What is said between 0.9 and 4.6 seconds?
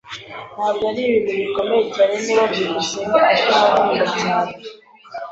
ari ibintu bikomeye cyane niba byukusenge atankunda cyane.